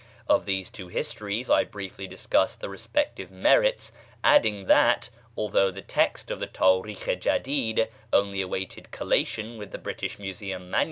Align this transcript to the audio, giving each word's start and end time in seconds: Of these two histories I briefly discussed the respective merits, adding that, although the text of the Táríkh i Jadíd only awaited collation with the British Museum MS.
Of 0.27 0.47
these 0.47 0.71
two 0.71 0.87
histories 0.87 1.47
I 1.47 1.63
briefly 1.63 2.07
discussed 2.07 2.59
the 2.59 2.69
respective 2.69 3.29
merits, 3.29 3.91
adding 4.23 4.65
that, 4.65 5.11
although 5.37 5.69
the 5.69 5.83
text 5.83 6.31
of 6.31 6.39
the 6.39 6.47
Táríkh 6.47 7.07
i 7.07 7.15
Jadíd 7.15 7.87
only 8.11 8.41
awaited 8.41 8.89
collation 8.89 9.59
with 9.59 9.69
the 9.71 9.77
British 9.77 10.17
Museum 10.17 10.71
MS. 10.71 10.79